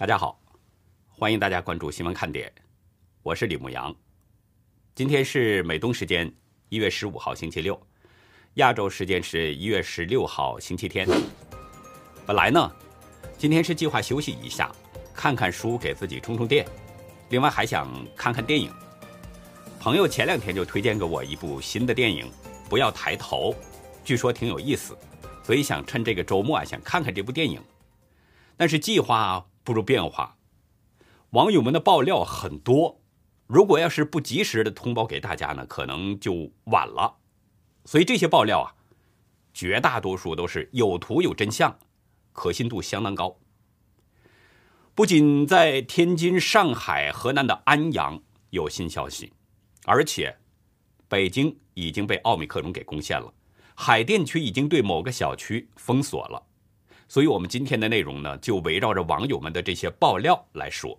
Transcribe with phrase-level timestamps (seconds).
[0.00, 0.40] 大家好，
[1.10, 2.50] 欢迎大家关注新闻看点，
[3.22, 3.94] 我是李牧阳。
[4.94, 6.32] 今天是美东时间
[6.70, 7.78] 一月十五号星期六，
[8.54, 11.06] 亚洲时间是一月十六号星期天。
[12.24, 12.72] 本来呢，
[13.36, 14.74] 今天是计划休息一下，
[15.12, 16.66] 看看书，给自己充充电，
[17.28, 18.72] 另外还想看看电影。
[19.78, 22.24] 朋友前两天就推荐给我一部新的电影
[22.70, 23.52] 《不要抬头》，
[24.02, 24.96] 据说挺有意思，
[25.44, 27.62] 所以想趁这个周末啊，想看看这部电影。
[28.56, 29.46] 但是计划。
[29.70, 30.36] 不如变化，
[31.30, 33.00] 网友们的爆料很多，
[33.46, 37.18] 如果要是不及时的通报给大家呢，可能就晚了。
[37.84, 38.74] 所以这些爆料啊，
[39.54, 41.78] 绝大多数都是有图有真相，
[42.32, 43.38] 可信度相当高。
[44.96, 49.32] 不仅在天津、上海、河南的安阳有新消息，
[49.84, 50.36] 而且
[51.06, 53.32] 北京已经被奥密克戎给攻陷了，
[53.76, 56.49] 海淀区已经对某个小区封锁了。
[57.10, 60.96] 所以，我们今天的内容呢，就围绕着网友们的这些爆料来说。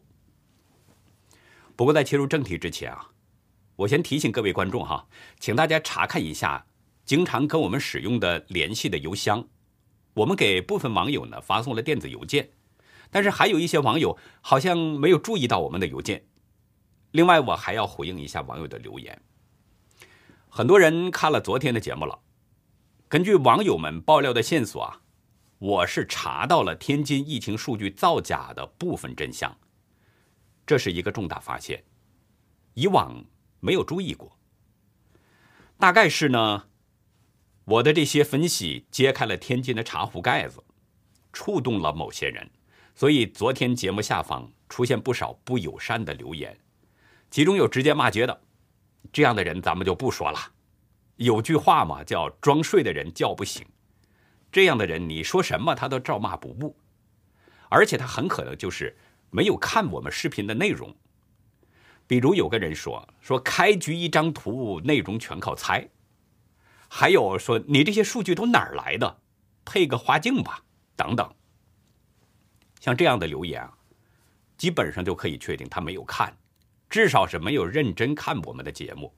[1.77, 3.11] 不过，在切入正题之前啊，
[3.77, 5.07] 我先提醒各位观众哈，
[5.39, 6.65] 请大家查看一下
[7.05, 9.47] 经常跟我们使用的联系的邮箱。
[10.13, 12.49] 我们给部分网友呢发送了电子邮件，
[13.09, 16.25] 但是还有一些网友好像没有注意到我们的邮件。
[17.11, 19.21] 另外，我还要回应一下网友的留言。
[20.49, 22.19] 很多人看了昨天的节目了，
[23.07, 25.00] 根据网友们爆料的线索啊。
[25.61, 29.55] 我是查到了天津疫情数据造假的部分真相，
[30.65, 31.83] 这是一个重大发现，
[32.73, 33.23] 以往
[33.59, 34.35] 没有注意过。
[35.77, 36.65] 大概是呢，
[37.63, 40.63] 我的这些分析揭开了天津的茶壶盖子，
[41.31, 42.49] 触动了某些人，
[42.95, 46.57] 所以昨天节目下方出现不少不友善的留言，
[47.29, 48.41] 其中有直接骂街的，
[49.13, 50.39] 这样的人咱们就不说了。
[51.17, 53.63] 有句话嘛，叫“装睡的人叫不醒”。
[54.51, 56.75] 这样的人，你说什么他都照骂不误，
[57.69, 58.97] 而且他很可能就是
[59.29, 60.93] 没有看我们视频的内容。
[62.05, 65.87] 比如有个人说说开局一张图，内容全靠猜；
[66.89, 69.21] 还有说你这些数据都哪儿来的，
[69.63, 70.61] 配个花镜吧，
[70.97, 71.33] 等等。
[72.81, 73.73] 像这样的留言啊，
[74.57, 76.35] 基本上就可以确定他没有看，
[76.89, 79.13] 至少是没有认真看我们的节目。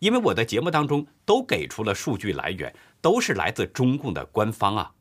[0.00, 4.94] 因为我的节目当中都给出了数据来源，都是来自中共的官方啊。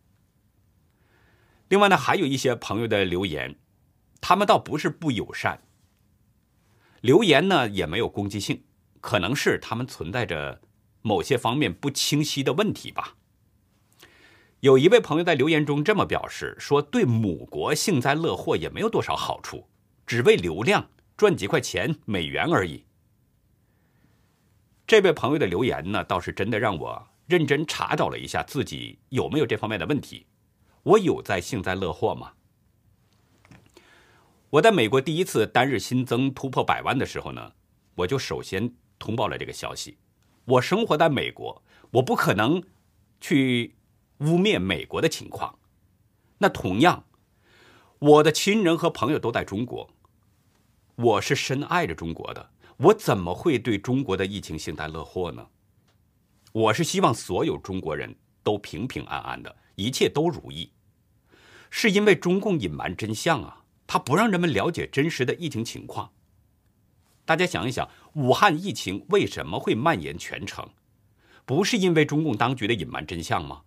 [1.69, 3.57] 另外呢，还有一些朋友的留言，
[4.19, 5.61] 他们倒不是不友善，
[7.01, 8.63] 留言呢也没有攻击性，
[8.99, 10.59] 可能是他们存在着
[11.01, 13.15] 某些方面不清晰的问题吧。
[14.59, 19.69] 有一位朋友在留言中这么表示说：“对母国幸灾乐祸也没有多少好处，
[20.05, 22.83] 只为流量赚几块钱美元而已。”
[24.89, 30.25] 这位朋友的留言呢，倒是真的让我认真查找了一下自己有没有这方面的问题。
[30.81, 32.31] 我有在幸灾乐祸吗？
[34.49, 37.51] 我在美国第一次单日新增突破百万的时候呢，
[37.93, 39.99] 我就首先通报了这个消息。
[40.45, 41.61] 我生活在美国，
[41.91, 42.63] 我不可能
[43.21, 43.75] 去
[44.21, 45.59] 污蔑美国的情况。
[46.39, 47.03] 那同样，
[47.99, 49.91] 我的亲人和朋友都在中国，
[50.95, 52.49] 我是深爱着中国的。
[52.79, 55.45] 我怎么会对中国的疫情幸灾乐祸呢？
[56.53, 60.71] 我是希望所有中国人都平平安安的，一切都如意。
[61.69, 66.13] 是因为中共隐瞒真相啊，他不让人们了解真实的疫情情况。
[67.25, 70.69] 大家想一想，武汉疫情为什么会蔓延全城？
[71.43, 73.63] 不是因为中共当局的隐瞒真相吗？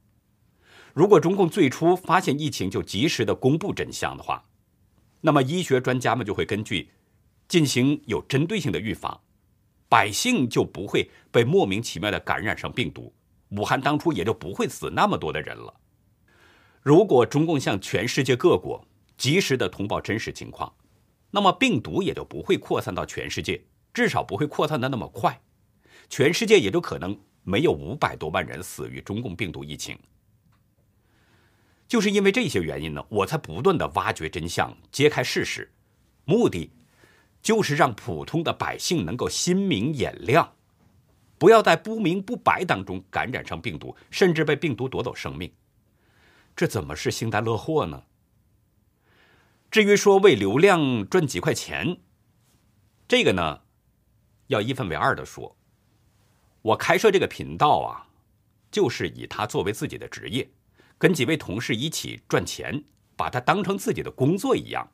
[0.94, 4.46] 如果中共最初发现疫情就及时的公布真相的话，
[5.20, 6.92] 那么医学专家们就会根据。
[7.52, 9.20] 进行有针对性的预防，
[9.86, 13.12] 百姓就不会被莫名其妙的感染上病毒，
[13.50, 15.74] 武汉当初也就不会死那么多的人了。
[16.80, 18.82] 如果中共向全世界各国
[19.18, 20.72] 及时的通报真实情况，
[21.30, 23.62] 那么病毒也就不会扩散到全世界，
[23.92, 25.38] 至少不会扩散的那么快，
[26.08, 29.98] 全世界也就可能没有五百多万人死于中共病毒疫情。
[31.86, 35.70] 就是因为这些原因呢，我才不断的挖掘真相，揭开事实，
[36.24, 36.70] 目的。
[37.42, 40.54] 就是让普通的百姓能够心明眼亮，
[41.38, 45.52] 不要在不明不白当中感染上病毒，甚至被病毒夺走生命。
[46.54, 48.04] 这怎么是幸灾乐祸呢？
[49.70, 51.98] 至于说为流量赚几块钱，
[53.08, 53.62] 这个呢，
[54.46, 55.56] 要一分为二的说。
[56.60, 58.06] 我开设这个频道啊，
[58.70, 60.48] 就是以它作为自己的职业，
[60.96, 62.84] 跟几位同事一起赚钱，
[63.16, 64.88] 把它当成自己的工作一样。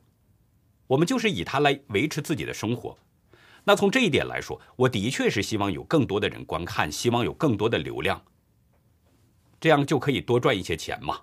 [0.89, 2.97] 我们就是以它来维持自己的生活，
[3.63, 8.23] 那从这一点来说，我的确是希望有更多的人观看，希望有更多的流量，
[9.59, 11.21] 这样就可以多赚一些钱嘛。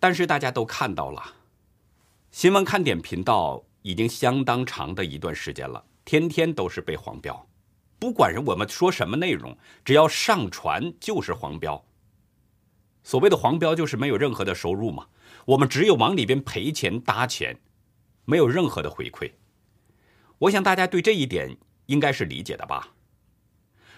[0.00, 1.34] 但是大家都看到了，
[2.30, 7.46] 新闻看点频道已经相当长的一段时间了，天天都是被黄标，
[7.98, 9.54] 不管是我们说什么内容，
[9.84, 11.84] 只要上传就是黄标。
[13.02, 15.08] 所谓的黄标就是没有任何的收入嘛，
[15.44, 17.58] 我们只有往里边赔钱搭钱，
[18.28, 19.32] 没有任何的回馈。
[20.40, 22.94] 我想大家对这一点应该是理解的吧？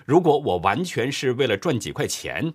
[0.07, 2.55] 如果我完全是为了赚几块钱，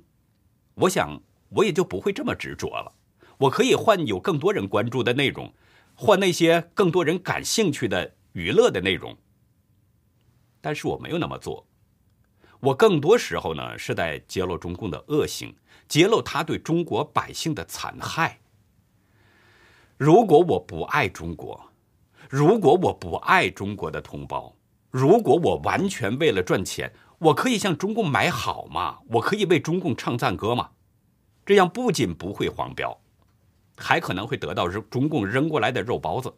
[0.75, 2.93] 我想我也就不会这么执着了。
[3.39, 5.53] 我可以换有更多人关注的内容，
[5.95, 9.17] 换那些更多人感兴趣的娱乐的内容。
[10.61, 11.67] 但是我没有那么做，
[12.61, 15.53] 我更多时候呢是在揭露中共的恶行，
[15.89, 18.39] 揭露他对中国百姓的残害。
[19.97, 21.71] 如果我不爱中国，
[22.29, 24.53] 如果我不爱中国的同胞，
[24.91, 28.99] 如果我完全为了赚钱，我可以向中共买好吗？
[29.09, 30.71] 我可以为中共唱赞歌吗？
[31.45, 32.99] 这样不仅不会黄标。
[33.77, 36.33] 还可能会得到中共扔过来的肉包子，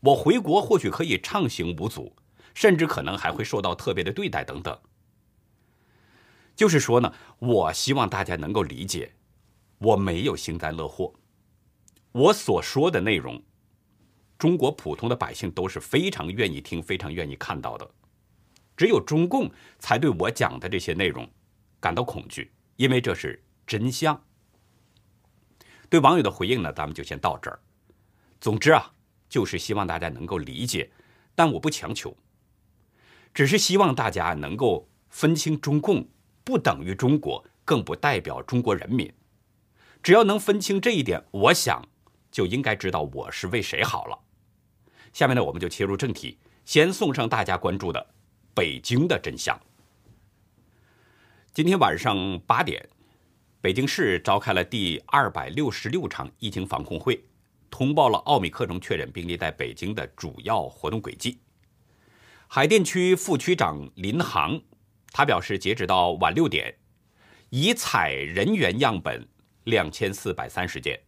[0.00, 2.14] 我回国或许可以畅行无阻，
[2.52, 4.76] 甚至可能还会受到特别的对待等等。
[6.56, 9.12] 就是说呢，我希望大家能够理解，
[9.78, 11.12] 我没有幸灾乐祸，
[12.18, 13.40] 我所说的内容，
[14.38, 17.88] 中国普通的百姓都是非常愿意听、非常愿意看到的，
[18.76, 19.48] 只有中共
[19.78, 21.30] 才对我讲的这些内容
[21.78, 24.20] 感到恐惧，因为这是真相。
[25.88, 27.60] 对网友的回应呢，咱们就先到这儿。
[28.40, 28.90] 总之啊，
[29.28, 30.90] 就是希望大家能够理解，
[31.36, 32.16] 但我不强求，
[33.32, 36.08] 只是希望大家能够分清中共
[36.42, 39.08] 不等于中国，更不代表中国人民。
[40.02, 41.88] 只要能分清这一点，我想
[42.38, 44.16] 就应该知道我是为谁好了。
[45.12, 48.14] 下面呢，我们就切入正题，先送上大家关注的
[48.54, 49.60] 北京的真相。
[51.52, 52.88] 今天晚上八点。
[53.60, 57.20] 北京市召开了第二百六十六场疫情防控会，
[57.68, 61.40] 通报了奥密克戎确诊病例在北京的主要活动轨迹。
[62.46, 64.62] 海淀区副区长林航，
[65.10, 66.72] 他表示，截止到晚六点，
[67.50, 69.26] 已采人员样本
[69.64, 71.00] 两千四百三十件，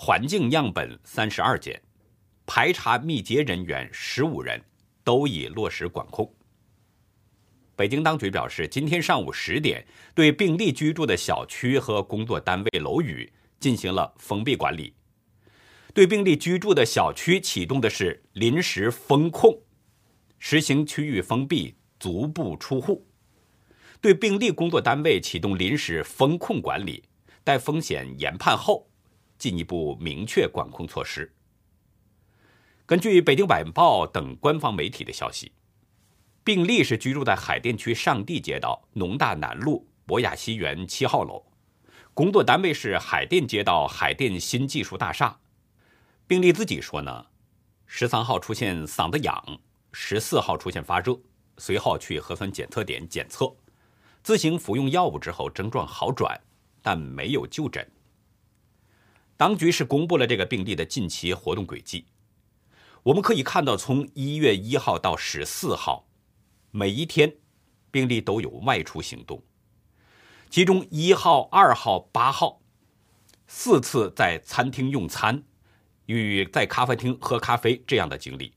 [0.00, 1.82] 环境样本三十二件，
[2.46, 4.62] 排查密接人员十五人，
[5.02, 6.32] 都已落实管控。
[7.74, 9.84] 北京当局表示，今天上午十点，
[10.14, 13.28] 对病例居住的小区和工作单位楼宇
[13.58, 14.94] 进行了封闭管理。
[15.92, 19.62] 对病例居住的小区启动的是临时封控，
[20.38, 23.04] 实行区域封闭，足不出户；
[24.00, 27.02] 对病例工作单位启动临时封控管理，
[27.42, 28.87] 待风险研判后，
[29.38, 31.32] 进一步明确管控措施。
[32.84, 35.52] 根据北京晚报等官方媒体的消息。
[36.44, 41.44] 病例是居住在海淀区上地街道农大南路博雅西园七号楼，
[42.14, 45.40] 工作单位是海淀街道海淀新技术大厦。
[46.26, 47.26] 病例自己说呢，
[47.84, 49.60] 十三号出现嗓子痒，
[49.92, 51.20] 十四号出现发热，
[51.58, 53.54] 随后去核酸检测点检测，
[54.22, 56.40] 自行服用药物之后症状好转，
[56.80, 57.86] 但没有就诊。
[59.38, 62.06] 当局是公布了这个病例的近期活动轨迹，
[63.04, 66.08] 我们可以看到，从一月一号到十四号。
[66.72, 67.32] 每一天，
[67.92, 69.40] 病例都有外出行动，
[70.50, 72.60] 其中一号、二号、八号
[73.46, 75.44] 四次在餐厅用餐，
[76.06, 78.52] 与在咖啡厅喝咖啡这样的经历，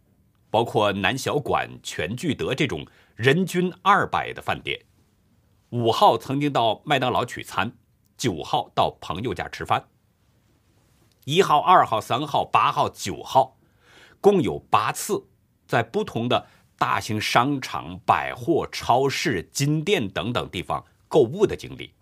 [0.49, 2.83] 包括南小馆、全聚德这种
[3.15, 4.83] 人均二百的饭店。
[5.69, 7.71] 五号曾经到麦当劳取餐，
[8.17, 9.87] 九号到朋友家吃饭。
[11.25, 13.57] 一号、二号、三号、八号、九号，
[14.19, 15.27] 共有八次
[15.67, 16.47] 在不同的。
[16.77, 21.93] 大型商场、百货、超市、金店等等地方购物的经历，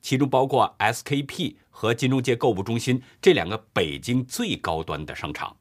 [0.00, 5.54] 其中包括 SKP 和金融街购物中心这两个北京最高端的商场。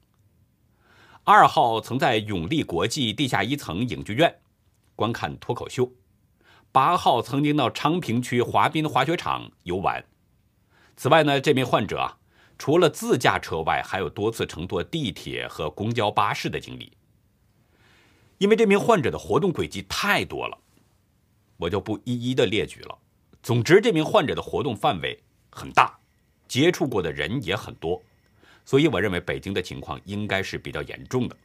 [1.26, 4.34] 二号曾在永利国际地下一层影剧院
[4.96, 5.92] 观看脱口秀。
[6.72, 10.06] 八号曾经到昌平区滑滨滑雪场游玩。
[10.96, 12.20] 此外呢，这名患者啊，
[12.62, 16.92] 除了自驾车外，还有多次乘坐地铁和公交巴士的经历。
[18.38, 20.56] 因为这名患者的活动轨迹太多了，
[21.58, 22.96] 我就不一一的列举了。
[23.42, 25.98] 总之，这名患者的活动范围很大，
[26.48, 28.00] 接触过的人也很多，
[28.64, 31.36] 所以我认为北京的情况应该是比较严重的。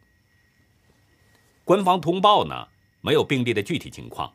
[1.65, 2.69] 官方通报呢
[3.01, 4.31] 没有病例的具体情况，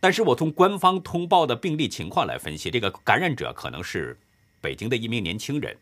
[0.00, 4.18] 但是我从官方通报的病例情况来分析，这个感染者可能是
[4.60, 5.76] 北京的一名年轻人。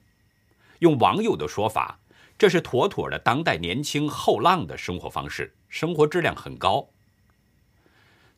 [0.81, 2.01] 用网友的说法。
[2.37, 6.91] 这是妥妥的当代年轻后浪的生活方式，生活质量很高。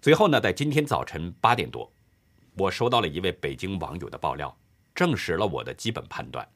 [0.02, 1.90] 随后呢，在今天早晨八点多，
[2.58, 4.54] 我收到了一位北京网友的爆料，
[4.94, 6.46] 证实了我的基本判断。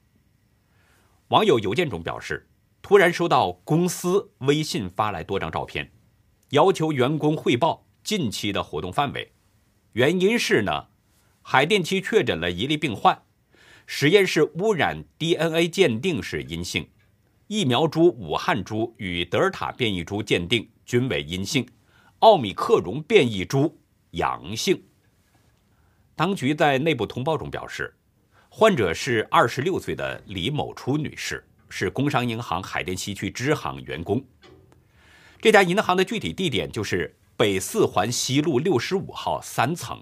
[1.29, 2.47] 网友邮件中表示，
[2.83, 5.91] 突然收到公司微信发来多张照片，
[6.51, 9.33] 要求员工汇报近期的活动范围。
[9.93, 10.89] 原因是呢，
[11.41, 13.23] 海淀区确诊了一例病患，
[13.93, 16.89] 实验室污染 DNA 鉴定是阴性，
[17.49, 21.67] 疫苗株武汉株与德尔塔变异株鉴定均为阴性，
[22.21, 23.77] 奥米克戎变异株
[24.13, 24.81] 阳性。
[26.15, 27.93] 当局在内部通报中表示，
[28.49, 34.25] 患者是二十六岁的李某初女士，是工商银行海淀西区支行员工。
[35.41, 40.01] 这家银行的具体地点就是北四环西路六十五号三层。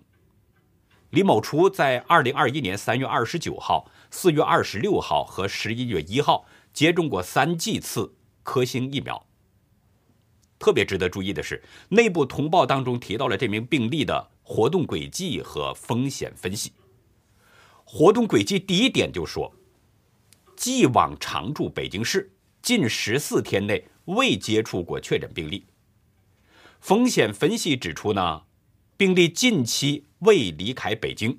[1.11, 9.27] 李某初在二零二一年三月二十九号、四月二十六号和十一月一号接种过三剂次科兴疫苗。
[10.59, 14.31] 特别值得注意的是，内部通报当中提到了这名病例的。
[14.51, 16.73] 活动轨迹和风险分析。
[17.85, 19.55] 活动轨迹第一点就说，
[20.57, 25.67] 既往常住北京市，近十四天内未接触过确诊病例。
[26.81, 28.45] 风险分析指出呢，
[28.99, 31.39] 病例近期未离开北京，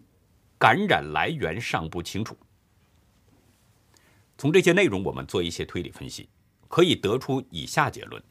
[0.58, 2.38] 感染来源尚不清楚。
[4.38, 6.30] 从这些内容，我们做一些推理分析，
[6.70, 8.24] 可以得出以下结论：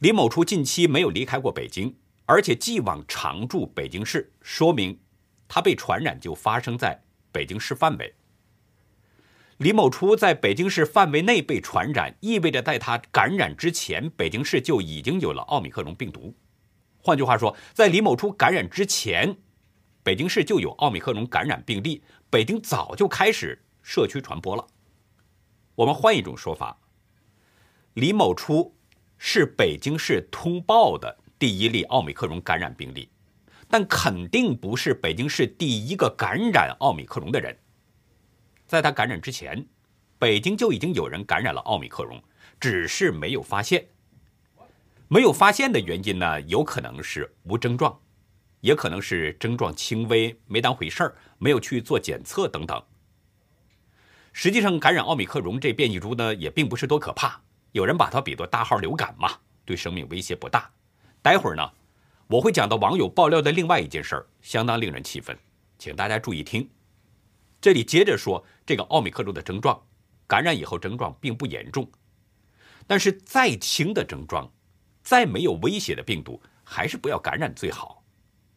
[0.00, 1.96] 李某初近期没有离开过北京。
[2.26, 5.00] 而且既往常住北京市，说明
[5.48, 7.02] 他被传染就发生在
[7.32, 8.14] 北京市范围。
[9.56, 16.36] 李某初在北京市范围内被传染，意味着在他感染之前，北京市就已经有了奥密克戎病毒。
[17.00, 19.36] 换句话说，在李某初感染之前，
[20.02, 24.66] 北京市就有奥密克戎感染病例，北京早就开始社区传播了。
[25.74, 26.78] 我们换一种说法，
[27.94, 28.74] 李某初
[29.16, 31.18] 是北京市通报的。
[31.38, 33.08] 第一例奥密克戎感染病例，
[33.68, 37.56] 但肯定不是北京市第一个感染奥密克戎的人。
[38.66, 39.64] 在他感染之前，
[40.18, 42.20] 北京就已经有人感染了奥密克戎，
[42.58, 43.86] 只是没有发现。
[45.08, 47.98] 没有发现的原因呢，有可能是无症状，
[48.60, 52.82] 也可能是症状轻微，没当回事儿，没有去做检测等等。
[54.34, 57.40] 实际上，感染奥密克戎这变异株呢，也并不是多可怕，
[57.72, 59.34] 有人把它比作大号流感嘛，
[59.64, 60.70] 对生命威胁不大。
[61.22, 61.72] 待会儿呢，
[62.26, 65.36] 我会讲到网友爆料的另外一件事儿，相当令人气愤，
[65.78, 66.68] 请大家注意听。
[67.62, 69.82] 这里接着说这个奥密克戎的症状，
[70.26, 71.90] 感染以后症状并不严重，
[72.86, 74.48] 但是再轻的症状，
[75.08, 78.04] 再没有威胁的病毒，还是不要感染最好。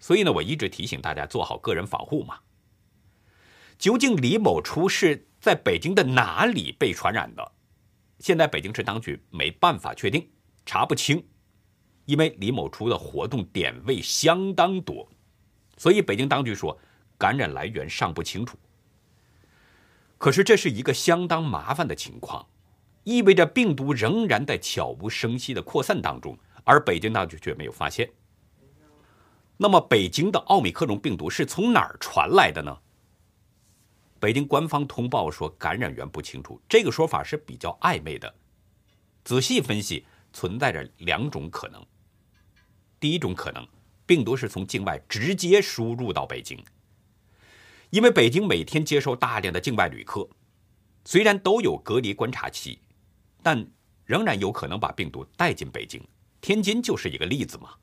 [0.01, 2.39] 所以呢，我一直提醒大家做好个人防护嘛。
[3.79, 7.53] 究竟李某初是在北京的哪里被传染的？
[8.19, 10.29] 现在北京市当局没办法确定，
[10.65, 11.25] 查不清。
[12.03, 15.09] 因为李某初的活动点位相当多，
[15.77, 16.77] 所以北京当局说
[17.17, 18.59] 感染来源尚不清楚。
[20.17, 22.45] 可是这是一个相当麻烦的情况，
[23.03, 28.09] 意味着病毒仍然在悄无声息的扩散当中，而北京当局却没有发现。
[29.57, 32.77] 那么，北京的奥密克戎病毒是从哪儿传来的呢？
[34.19, 38.33] 北京官方通报说感染源不清楚，这个说法是比较暧昧的。
[39.23, 41.83] 仔细分析，存在着两种可能。
[42.99, 43.67] 第一种可能，
[44.05, 46.63] 病毒是从境外直接输入到北京，
[47.89, 50.27] 因为北京每天接收大量的境外旅客，
[51.03, 52.79] 虽然都有隔离观察期，
[53.43, 53.67] 但
[54.05, 56.01] 仍然有可能把病毒带进北京。
[56.41, 57.75] 天津就是一个例子嘛。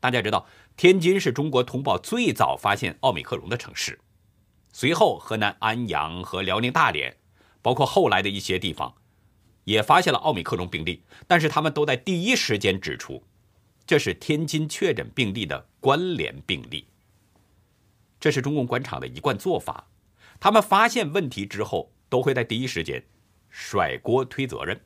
[0.00, 4.00] 大家知道，天津是中国通报最早发现奥密克戎的城市，
[4.72, 7.16] 随后河南安阳和辽宁大连，
[7.62, 8.94] 包括后来的一些地方，
[9.64, 13.22] 也发现了奥密克戎病例，但是他们都在第一时间指出。
[13.86, 16.86] 这是天津确诊病例的关联病例。
[18.20, 19.88] 这是中共官场的一贯做法，
[20.38, 23.04] 他们发现问题之后，都会在第一时间
[23.52, 24.80] 甩锅推责任。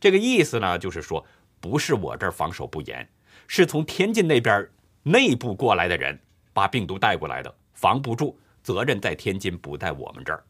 [0.00, 1.26] 这个意思呢，就是说，
[1.60, 3.06] 不是我这儿防守不严，
[3.48, 4.66] 是从天津那边
[5.02, 6.18] 内部过来的人
[6.52, 10.44] 把病毒带过来的，防不住，责任在天津，不在我们这儿。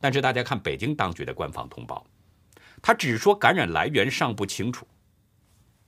[0.00, 2.06] 但是大家看北京当局的官方通报，
[2.80, 4.86] 他只说感染来源尚不清楚。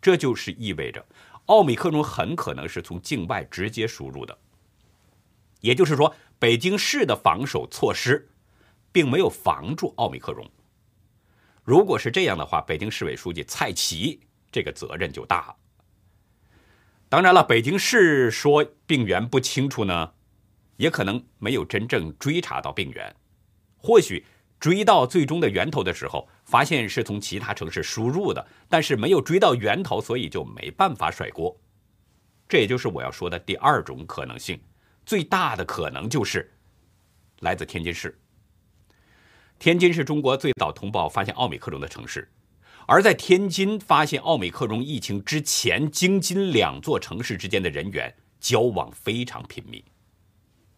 [0.00, 1.04] 这就是意味着，
[1.46, 4.36] 奥密克戎很可能是从境外直接输入的。
[5.60, 8.28] 也就是说，北京市的防守措施，
[8.98, 10.44] 并没有防住奥密克戎。
[11.62, 14.18] 如果是这样的话，北京市委书记蔡奇
[14.50, 15.56] 这个责任就大了。
[17.08, 20.12] 当然了，北京市说病源不清楚呢，
[20.78, 23.14] 也可能没有真正追查到病源，
[23.76, 24.24] 或许。
[24.58, 31.56] 追到最终的源头的时候，发现是从其他城市输入的，但是没有追到源头，所以就没办法甩锅。
[32.48, 34.60] 这也就是我要说的第二种可能性，
[35.06, 36.52] 最大的可能就是
[37.38, 38.18] 来自天津市。
[39.58, 42.30] 天津是中国最早通报发现奥密克戎的城市，
[42.86, 49.84] 而在天津发现奥密克戎疫情之前，京津两座城市之间的人员交往非常频密。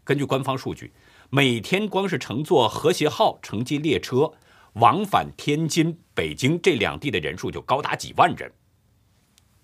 [0.03, 0.91] 根据官方数据，
[1.29, 4.33] 每天光是乘坐和谐号城际列车
[4.73, 8.51] 往返天津、北京这两地的人数就高达几万人。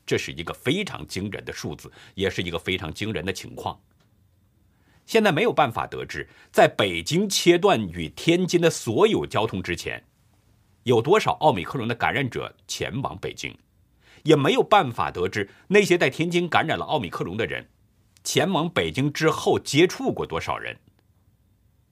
[0.04, 3.80] 这是一个非常惊人的数字，也是一个非常惊人的情况。
[5.06, 10.04] 现在没有办法得知，在北京切断与天津的所有交通之前，
[10.82, 13.56] 有多少奥密克戎的感染者前往北京，
[14.24, 17.68] 也没有办法得知那些在天津感染了奥密克戎的人，
[18.24, 20.76] 前往北京之后接触过多少人。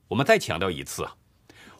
[0.09, 1.17] 我们再强调一次啊，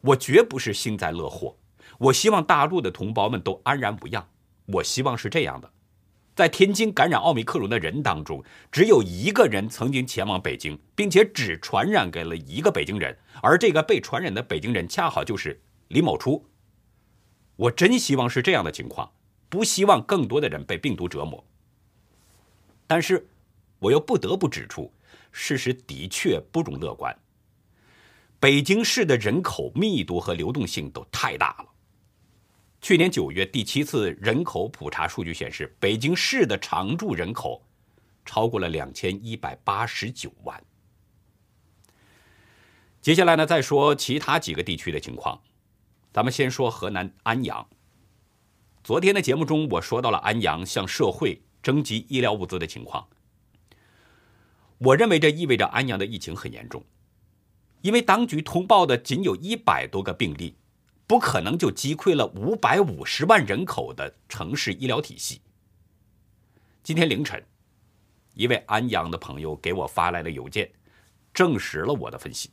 [0.03, 1.59] 我绝不是幸灾乐祸，
[1.99, 4.25] 我希望大陆的同胞们都安然无恙，
[4.67, 5.74] 我希望是这样的。
[6.35, 16.45] 在天津感染奥密克戎的人当中，只有一个人曾经前往北京，并且只传染给了一个北京人，而这个被传染的北京人恰好就是李某初。
[17.55, 19.13] 我真希望是这样的情况，
[19.49, 21.45] 不希望更多的人被病毒折磨。
[22.89, 23.29] 但是，
[23.79, 24.93] 我又不得不指出，
[25.31, 27.17] 事实的确不容乐观。
[28.41, 31.74] 北京市的人口密度和流动性都太大了。
[32.85, 37.67] 去年九月第七次人口普查数据显示，北京市的常住人口
[38.27, 40.63] 超过了两千一百八十九万。
[43.01, 45.41] 接下来呢，再说其他几个地区的情况。
[46.13, 47.67] 咱们先说河南安阳。
[48.83, 53.09] 昨天的节目中，我说到了安阳向社会征集医疗物资的情况。
[54.77, 56.85] 我认为这意味着安阳的疫情很严重，
[57.81, 60.57] 因为当局通报的仅有一百多个病例。
[61.07, 65.41] 不可能就击溃了五百五十万人口的城市医疗体系。
[66.83, 67.45] 今天凌晨，
[68.33, 70.71] 一位安阳的朋友给我发来了邮件，
[71.33, 72.51] 证实了我的分析。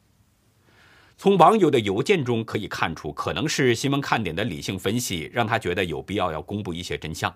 [1.18, 7.34] 从网友的邮件中可以看出，可能是新闻看点的理性分析让他觉得有必要要公布一些真相。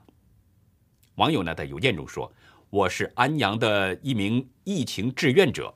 [1.15, 2.33] 网友呢在邮件中说
[2.69, 5.73] ：“我是安阳的一名疫情志愿者，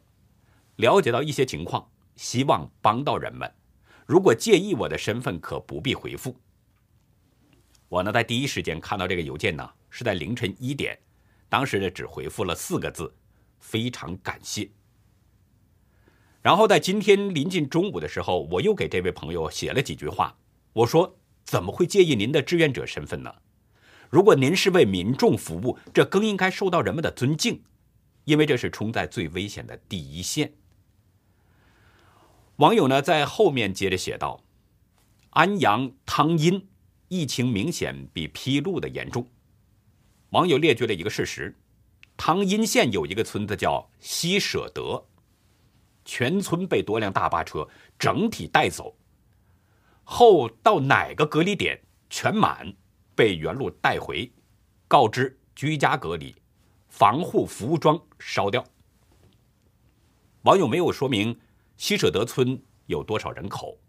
[0.77, 3.49] 了解到一些情况，希望帮到人们。”
[4.09, 6.35] 如果介意我的身份，可不必回复。
[7.87, 10.97] 我呢，在第一时间看到这个邮件呢，是在凌晨一点，
[11.47, 13.13] 当时呢只回复了四个字：
[13.59, 14.67] 非常感谢。
[16.41, 20.35] 然后在今天临近中午的时候，我又给这位朋友写了几句话，
[20.73, 23.31] 我说：怎么会介意您的志愿者身份呢？
[24.09, 27.61] 如果您是为民众服务，这更应该受到人们的尊敬，
[28.25, 30.51] 因为这是冲在最危险的第一线。
[32.59, 34.43] 网友呢在后面接着写道
[35.31, 36.67] ：“安阳汤阴
[37.07, 39.25] 疫情明显比披露的严重。”
[40.31, 41.57] 网友列举了一个事实：
[42.17, 45.05] 汤阴县有一个村子叫西舍德，
[46.03, 47.65] 全村被多辆大巴车
[47.97, 48.93] 整体带走，
[50.03, 52.73] 后到哪个隔离点全满，
[53.15, 54.29] 被原路带回，
[54.89, 56.35] 告知居家隔离，
[56.89, 58.65] 防护服装烧掉。
[60.41, 61.39] 网友没有说明。
[61.79, 63.79] 西舍德村有多少人口，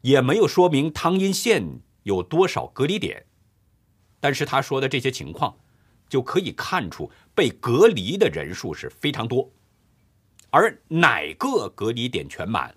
[0.00, 3.24] 也没有说明汤阴县有多少隔离点，
[4.18, 5.56] 但是他说的这些情况，
[6.08, 9.48] 就可以看出被隔离的人数是非常多。
[10.50, 12.74] 而哪个隔离点全满，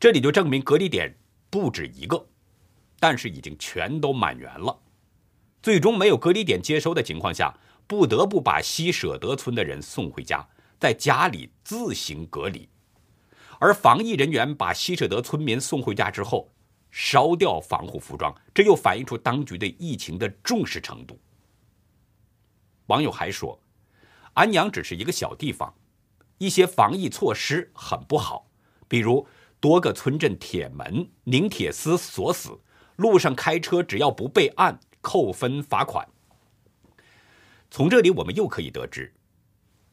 [0.00, 1.16] 这里就证明隔离点
[1.48, 2.26] 不止一个，
[2.98, 4.76] 但是已经全都满员了。
[5.62, 10.44] 最终没有隔离点接收的情况下，不得不把西舍德村的人送回家，
[10.80, 12.68] 在家里自行隔离。
[13.58, 16.52] 而防疫人员把西舍德村民送回家之后，
[16.90, 21.18] 烧掉防护服装，这又反映出当局对疫情的重视程度。
[22.86, 23.58] 网友还说，
[24.34, 25.74] 安阳只是一个小地方，
[26.38, 28.50] 一些防疫措施很不好，
[28.86, 29.26] 比如
[29.58, 32.60] 多个村镇铁门拧铁丝锁死，
[32.96, 36.06] 路上开车只要不备案扣分罚款。
[37.70, 39.12] 从这里我们又可以得知，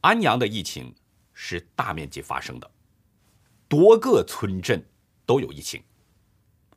[0.02, 0.94] 安阳的疫情
[1.34, 2.70] 是大面积发生的。
[3.72, 4.86] 多个村镇
[5.26, 5.82] 都有疫情，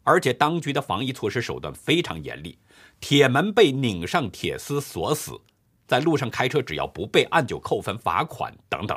[0.04, 2.56] 而且当局的防疫措施手段非常严厉，
[3.00, 5.32] 铁门被拧上铁丝锁死，
[5.88, 8.96] 在路上开车只要不被按就扣分罚款等等。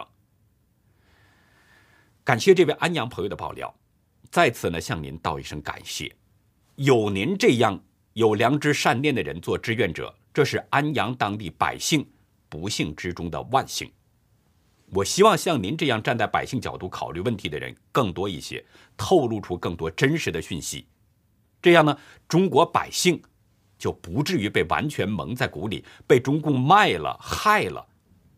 [2.24, 3.74] 感谢这位安阳朋友的爆料，
[4.30, 6.16] 在此呢向您道一声感谢，
[6.76, 7.84] 有您这样
[8.14, 12.08] 有良知善念的人做志愿者，这是安阳当地百姓
[12.48, 13.92] 不幸之中的万幸。
[14.94, 20.88] 我希望像您这样站在百姓角度考虑问题的人更多一些，透露出更多真实的讯息，
[21.62, 21.98] 这样呢，
[22.28, 23.22] 中国百姓
[23.78, 27.86] 就不至于被完全蒙在鼓里，被中共卖了、害了，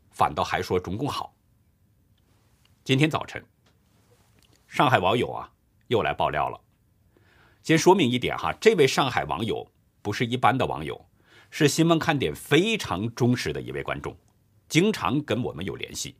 [0.09, 1.35] 反倒还说中共好。
[2.83, 3.45] 今天早晨，
[4.67, 5.51] 上海网友啊
[5.87, 6.59] 又来爆料了，
[7.61, 9.69] 先说明一点哈，这位上海网友
[10.01, 11.05] 不是一般的网友，
[11.51, 14.17] 是新闻看点非常忠实的一位观众，
[14.67, 16.15] 经常跟我们有联系。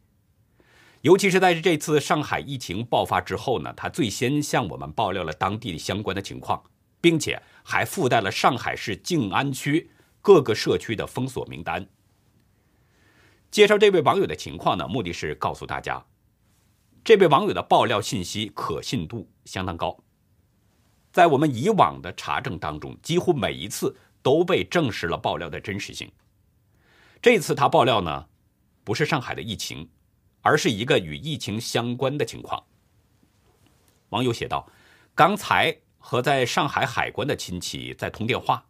[1.02, 6.62] 尤其是在这次上海疫情爆发之后呢，他最先向我们爆料了当地相关的情况，
[7.00, 9.90] 并且还附带了上海市静安区
[10.22, 11.88] 各个社区的封锁名单。
[13.50, 16.06] 介绍这位网友的情况呢，目的是告诉大家，
[17.02, 19.98] 这位网友的爆料信息可信度相当高，
[21.14, 26.12] 在我们以往的查证当中，几乎每一次都被证实了爆料的真实性。
[27.22, 28.28] 这次他爆料呢，
[28.84, 29.90] 不是上海的疫情。
[30.42, 32.64] 而是一个与疫情相关的情况。
[34.10, 34.68] 网友写道
[35.14, 38.66] ：“刚才和在上海海关的亲戚在通电话，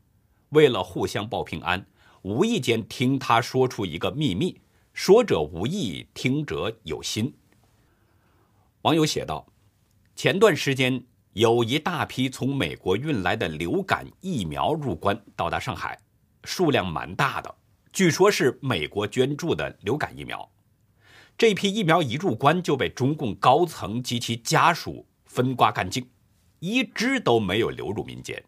[0.49, 1.85] 为了互相报平安，
[2.23, 4.59] 无意间听他说出一个秘密。
[4.93, 7.33] 说者无意，听者有心。”
[8.83, 9.47] 网友写道
[10.15, 15.97] ：“前段时间有一大批从美国运来的流感疫苗入关，到达上海，
[16.43, 17.55] 数量蛮大的，
[17.93, 20.49] 据说是美国捐助的流感疫苗。”
[21.39, 26.05] 这批疫苗一入关就被中共高层及其家属分刮干净，
[26.59, 28.43] 一支都没有流入民间。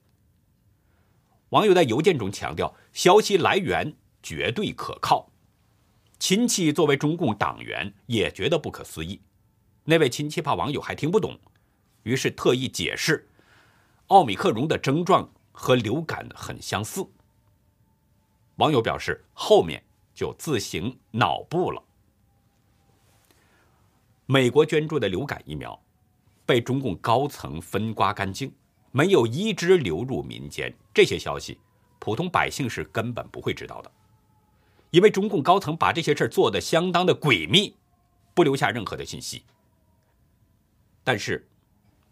[1.51, 5.31] 网友在邮件中强调，消息来源绝对可靠。
[6.19, 9.21] 亲戚作为中共党员也觉得不可思议。
[9.85, 11.39] 那位亲戚怕网友还听不懂，
[12.03, 13.25] 于是特意解释，
[14.07, 17.07] 奥米克戎的症状和流感很相似。
[18.57, 19.81] 网友表示，后面
[20.13, 21.81] 就自行脑补了。
[24.25, 25.77] 美国捐助的流感疫苗
[26.45, 28.53] 被中共高层分刮干净，
[28.91, 30.73] 没有一支流入民间。
[30.93, 31.59] 这些消息，
[31.99, 33.91] 普通百姓是根本不会知道的，
[34.89, 37.75] 因为中共高层把这些事儿做得相当的诡秘，
[38.33, 39.43] 不留下任何的信息。
[41.03, 41.47] 但是，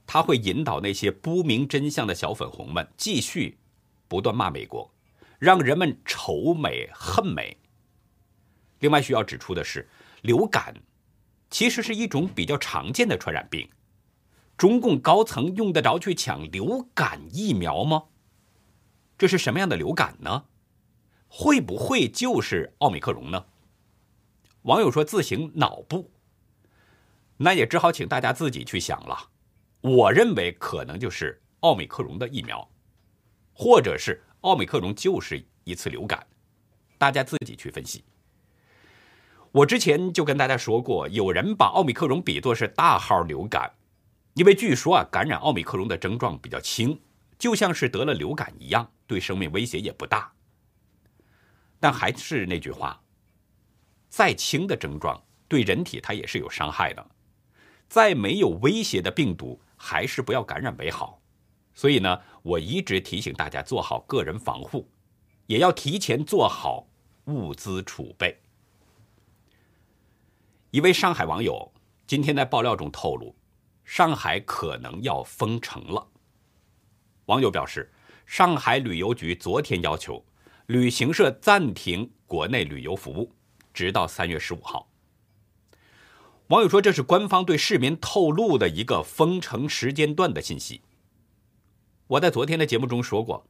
[0.05, 3.57] 他会引导那些不明真相的小粉红们继续
[4.07, 4.91] 不断骂美国，
[5.37, 7.55] 让人们仇美恨美。
[8.79, 9.87] 另外需要指出的是，
[10.23, 10.73] 流感。
[11.49, 13.69] 其实是一种比较常见的传染病，
[14.57, 18.05] 中共高层用得着去抢流感疫苗吗？
[19.17, 20.45] 这是什么样的流感呢？
[21.27, 23.45] 会不会就是奥密克戎呢？
[24.63, 26.11] 网友说自行脑部，
[27.37, 29.29] 那也只好请大家自己去想了。
[29.81, 32.69] 我认为可能就是奥密克戎的疫苗，
[33.53, 36.25] 或者是奥密克戎就是一次流感，
[36.97, 38.03] 大家自己去分析。
[39.51, 43.73] 我之前就跟大家说过，有人把奥密克戎比作是大号流感，
[44.35, 46.99] 因为据说啊，感染奥密克戎的症状比较轻，
[47.39, 50.31] 就像是得了流感一样，对生命威胁也不大。
[51.79, 53.01] 但还是那句话，
[54.07, 57.03] 再轻的症状对人体它也是有伤害的，
[57.87, 61.19] 再没有威胁的病毒，还是不要感染为好。
[61.73, 64.87] 所以呢，我一直提醒大家做好个人防护，
[65.47, 66.85] 也要提前做好
[67.25, 68.37] 物资储备。
[70.71, 71.71] 一位上海网友
[72.05, 73.35] 今天在爆料中透露，
[73.83, 76.07] 上海可能要封城了。
[77.25, 77.91] 网友表示，
[78.27, 80.23] 上海旅游局昨天要求
[80.67, 83.33] 旅行社暂停国内旅游服务，
[83.73, 84.91] 直到三月十五号。
[86.49, 90.83] 网友说，这是官方对市民透露的一个封城时间段的信息。
[92.05, 93.47] 我在昨天的节目中说过，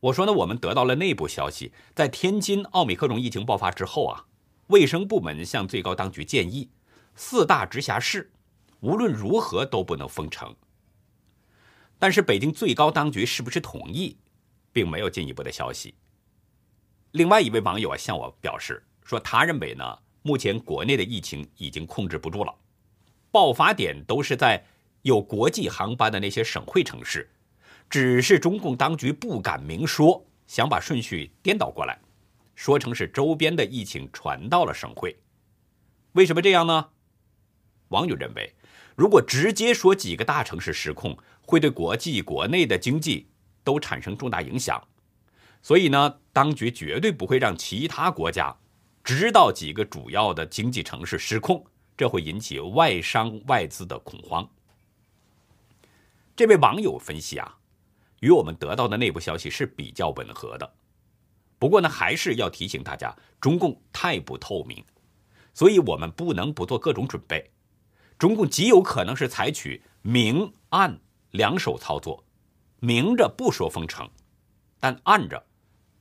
[0.00, 4.26] 我说呢，我们得到了内部消息，在天津奥密克戎疫情爆发之后啊。
[4.70, 6.70] 卫生部门向最高当局建议，
[7.16, 8.30] 四大直辖市
[8.78, 10.54] 无论如何都不能封城。
[11.98, 14.16] 但是北京最高当局是不是同意，
[14.72, 15.94] 并没有进一步的消息。
[17.10, 22.54] 另外一位网友啊向我表示说，他认为呢，目前国内的疫情已经控制不住了，
[23.32, 24.64] 爆发点都是在
[25.02, 27.28] 有国际航班的那些省会城市，
[27.90, 31.98] 只是中共当局不敢明说，想把顺序颠倒过来。
[32.60, 35.18] 说成是周边的疫情传到了省会，
[36.12, 36.90] 为什么这样呢？
[37.88, 38.54] 网友认为，
[38.94, 43.30] 如果直接说几个大城市失控，会对国际、国内的经济
[43.64, 44.78] 都产生重大影响。
[45.62, 48.54] 所以呢，当局绝对不会让其他国家
[49.02, 51.64] 知道几个主要的经济城市失控，
[51.96, 54.46] 这会引起外商外资的恐慌。
[56.36, 57.56] 这位网友分析啊，
[58.20, 60.74] 与我们得到的内部消息是比较吻合的。
[61.60, 64.82] 不过呢，还是要提醒大家，中共太不透明，
[65.52, 67.50] 所以我们不能不做各种准备。
[68.18, 70.98] 中共极有可能是采取明暗
[71.32, 72.24] 两手操作，
[72.78, 74.08] 明着不说封城，
[74.80, 75.46] 但暗着，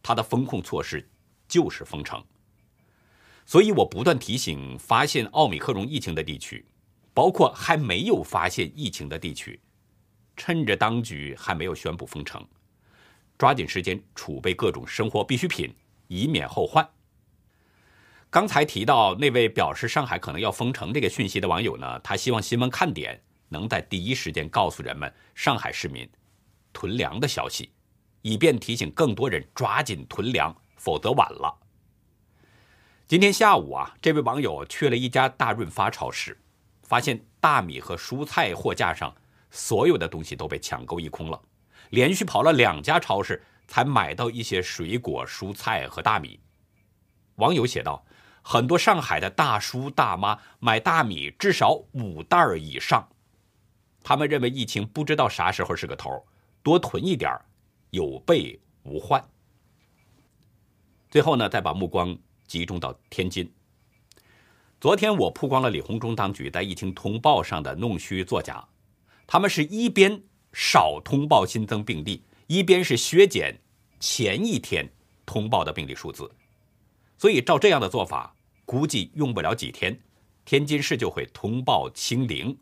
[0.02, 1.06] 他的风控措施
[1.45, 2.24] 就是封城。
[3.45, 6.65] 所以我不断提醒发现奥密克戎疫情的地区，
[7.13, 9.60] 包括还没有发现疫情的地区，
[10.38, 12.48] 趁着当局还没有宣布封城，
[13.39, 15.73] 抓紧时间储备各种生活必需品，
[16.08, 16.86] 以免后患。
[18.30, 26.08] 刚才提到那位表示上海可能要封城这个讯息的网友呢，他希望新闻看点能在第一时间告诉人们上海市民
[26.73, 27.71] 囤粮的消息，
[28.21, 31.58] 以便提醒更多人抓紧囤粮，否则晚了。
[33.08, 36.38] 今天下午啊，这位网友去了一家大润发超市，
[36.84, 39.15] 发现大米和蔬菜货架上
[39.49, 41.41] 所有的东西都被抢购一空了，
[41.89, 46.39] 连续跑了两家超市才买到一些水果、蔬菜和大米。
[47.35, 48.05] 网友写道。
[48.41, 53.07] 很多上海的大叔大妈买大米至少五袋以上，
[54.01, 56.25] 他们认为疫情不知道啥时候是个头，
[56.63, 57.37] 多囤一点
[57.91, 59.23] 有备无患。
[61.11, 63.53] 最后呢，再把目光集中到天津。
[64.79, 68.67] 昨天我曝光了李鸿忠当局在疫情通报上的弄虚作假，
[69.27, 73.59] 他们是一边少通报新增病例，一边是削减
[73.99, 74.89] 前一天
[75.25, 76.29] 通报的病例数字。
[77.17, 78.35] 所以照这样的做法，
[78.65, 79.99] 估计用不了几天，
[80.45, 82.57] 天津市就会通报清零。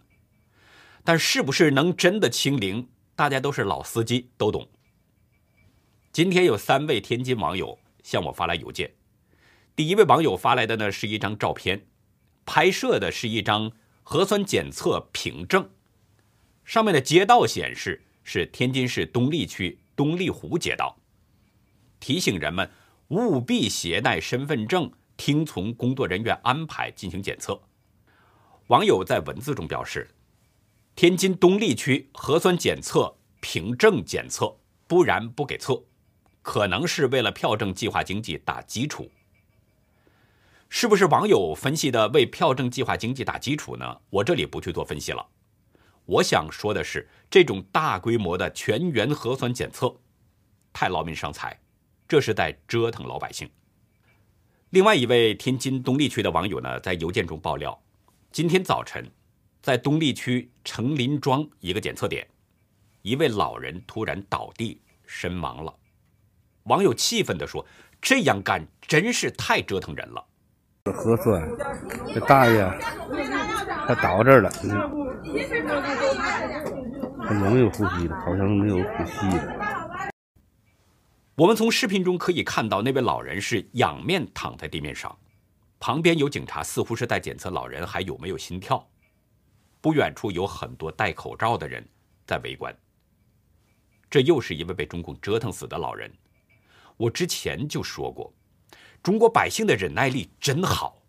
[1.04, 4.67] 但是不是能真的清零，大家都是老司机，都懂。
[6.12, 8.91] 今天有三位天津网友向我发来邮件，
[9.76, 11.86] 第一位网友发来的呢是一张照片，
[12.45, 13.71] 拍摄的是一张
[14.02, 15.69] 核酸检测凭证，
[16.67, 20.95] 上面的街道显示是天津市东丽区东丽湖街道，
[21.99, 22.69] 提醒人们。
[23.10, 27.58] 务必携带身份证，听从工作人员安排进行检测。
[28.67, 30.10] 网友在文字中表示
[30.93, 34.53] ：“天津东丽区核酸检测凭证检测，
[34.88, 35.82] 不然不给测，
[36.41, 39.10] 可能是为了票证计划经济打基础。”
[40.67, 44.01] 是不是网友分析的为票证计划经济打基础呢？
[44.10, 45.25] 我这里不去做分析了。
[46.08, 49.93] 我想说的是，这种大规模的全员核酸检测，
[50.72, 51.60] 太劳民伤财。
[52.08, 53.50] 这是在折腾老百姓。
[54.70, 57.78] 另外一位天津东丽区的网友呢，在邮件中爆料，
[58.32, 59.06] 今天早晨，
[59.62, 62.26] 在东丽区成林庄一个检测点，
[63.02, 65.76] 一位老人突然倒地身亡了。
[66.63, 67.65] 网友气愤地说
[68.02, 70.26] ：“这样干真是太折腾人了。”
[70.96, 71.46] 核酸，
[72.13, 72.63] 这大爷
[73.86, 74.50] 他倒这儿了，
[77.27, 78.15] 他有没有呼吸的？
[78.19, 80.12] 好像是没有呼吸的。
[81.36, 85.15] 我们从视频中可以看到，那位老人是仰面躺在地面上，
[85.80, 88.86] 旁边有警察，似乎是在检测老人还有没有心跳。
[89.80, 91.88] 不远处有很多戴口罩的人
[92.25, 92.75] 在围观。
[94.10, 96.12] 这又是一位被中共折腾死的老人。
[96.95, 98.34] 我之前就说过，
[99.03, 101.03] 中国百姓的忍耐力真好，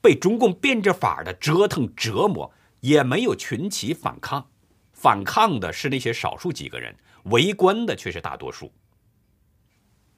[0.00, 2.52] 被中共变着法的折腾折磨，
[2.84, 4.46] 也没有群起反抗，
[4.92, 6.94] 反抗的是那些少数几个人，
[7.24, 8.70] 围观的却是大多数。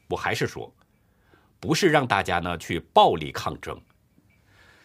[0.09, 0.75] 我还是说，
[1.61, 3.81] 不是让大家呢去暴力抗争。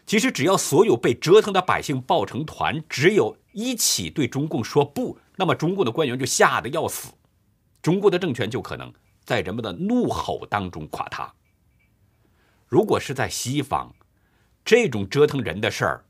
[0.06, 7.12] 其实只要所有被折腾的百姓抱成团，只有一起对中共说不，那么中共的官员就吓得要死，
[7.82, 11.34] 中国的政权就可能在人们的怒吼当中垮塌。
[12.68, 13.92] 如果是在西方，
[14.64, 16.06] 这种折腾人的事儿，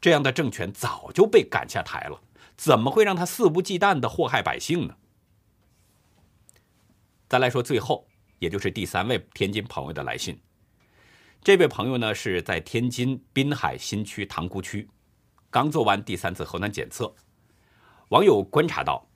[0.00, 2.20] 这样的政权早就被赶下台了，
[2.56, 4.96] 怎么会让他肆无忌惮的祸害百姓呢？
[7.28, 8.06] 再来说最后。
[8.40, 10.40] 也就是第三位天津朋友的来信，
[11.42, 14.88] 这位朋友呢是在天津滨海新区塘沽区，
[15.50, 17.12] 刚做完第三次核酸检测。
[18.10, 19.08] 网友观察到，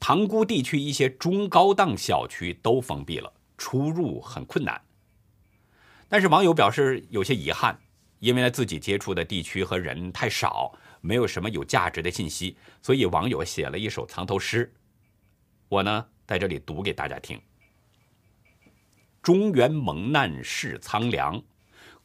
[0.00, 4.80] 塘沽地区一些中高档小区都封闭了，出入很困难。
[6.08, 7.78] 但是网友表示有些遗憾，
[8.18, 14.72] 因为呢自己接触的地区和人太少，没有什么有价值的信息，所以网友写了一首藏头诗，
[15.68, 17.40] 我呢在这里读给大家听。
[19.22, 21.42] 中原蒙难事苍凉，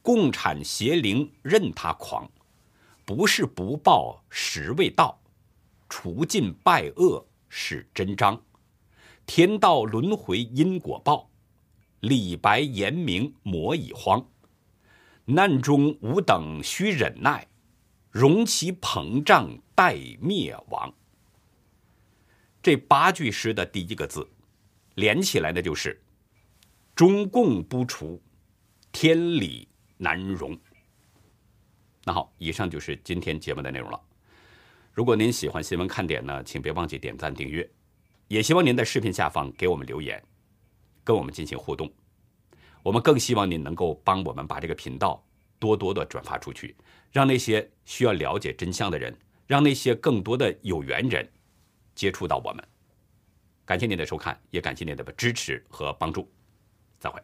[0.01, 2.29] 共产邪灵任他狂。
[3.05, 5.19] 不是不报时未到，
[5.89, 8.39] 除尽败恶是真章。
[9.25, 11.29] 天道轮回因果报，
[12.01, 14.25] 李白言明魔已荒。
[15.33, 17.47] 难中吾等须忍耐，
[18.09, 20.93] 容其膨胀待灭亡。
[22.61, 24.27] 这八句诗的第一个字，
[24.95, 26.01] 连起来的就是。
[26.95, 28.21] 中共不除，
[28.91, 29.65] 天理
[29.95, 30.59] 难容。
[32.03, 34.01] 那好，以上就是今天节目的内容了。
[34.91, 37.69] 如果您喜欢新闻看点呢，请别忘记点赞订阅，
[38.27, 40.21] 也希望您在视频下方给我们留言，
[41.03, 41.89] 跟我们进行互动。
[42.83, 45.23] 我们更希望您能够帮我们把这个频道
[45.59, 46.75] 多多的转发出去，
[47.11, 49.15] 让那些需要了解真相的人，
[49.47, 51.29] 让那些更多的有缘人
[51.93, 52.63] 接触到我们。
[53.65, 56.27] 感谢您的收看，也感谢您的支持和帮助，
[56.99, 57.21] 再会。